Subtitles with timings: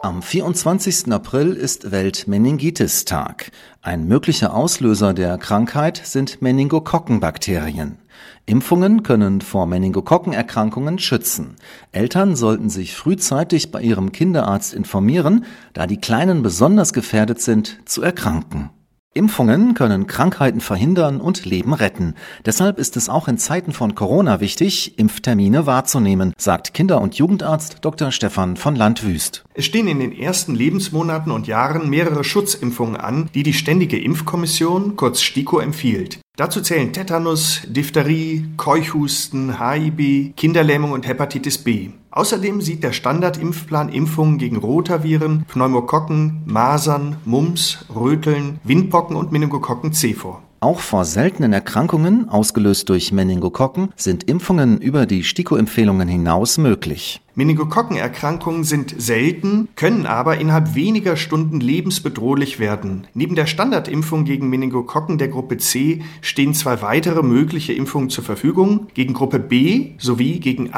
[0.00, 1.12] Am 24.
[1.12, 3.50] April ist Welt-Meningitis-Tag.
[3.82, 7.98] Ein möglicher Auslöser der Krankheit sind Meningokokkenbakterien.
[8.46, 11.56] Impfungen können vor Meningokokkenerkrankungen schützen.
[11.90, 18.00] Eltern sollten sich frühzeitig bei ihrem Kinderarzt informieren, da die Kleinen besonders gefährdet sind, zu
[18.00, 18.70] erkranken.
[19.18, 22.14] Impfungen können Krankheiten verhindern und Leben retten.
[22.46, 27.78] Deshalb ist es auch in Zeiten von Corona wichtig, Impftermine wahrzunehmen, sagt Kinder- und Jugendarzt
[27.82, 28.12] Dr.
[28.12, 29.44] Stefan von Landwüst.
[29.54, 34.94] Es stehen in den ersten Lebensmonaten und Jahren mehrere Schutzimpfungen an, die die Ständige Impfkommission,
[34.94, 36.20] kurz STIKO, empfiehlt.
[36.36, 41.88] Dazu zählen Tetanus, Diphtherie, Keuchhusten, HIB, Kinderlähmung und Hepatitis B.
[42.10, 50.14] Außerdem sieht der Standardimpfplan Impfungen gegen Rotaviren, Pneumokokken, Masern, Mumps, Röteln, Windpocken und Meningokokken C
[50.14, 50.42] vor.
[50.60, 57.20] Auch vor seltenen Erkrankungen, ausgelöst durch Meningokokken, sind Impfungen über die STIKO-Empfehlungen hinaus möglich.
[57.36, 63.06] Meningokokkenerkrankungen sind selten, können aber innerhalb weniger Stunden lebensbedrohlich werden.
[63.14, 68.88] Neben der Standardimpfung gegen Meningokokken der Gruppe C stehen zwei weitere mögliche Impfungen zur Verfügung,
[68.94, 70.72] gegen Gruppe B sowie gegen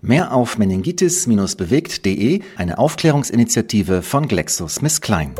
[0.00, 5.34] Mehr auf meningitis-bewegt.de, eine Aufklärungsinitiative von GlaxoSmithKline.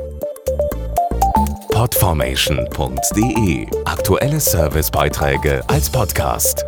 [1.70, 6.64] Podformation.de Aktuelle Servicebeiträge als Podcast.